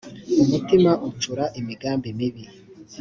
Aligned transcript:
umutima 0.43 0.91
ucura 1.09 1.45
imigambi 1.59 2.09
mibi 2.17 2.43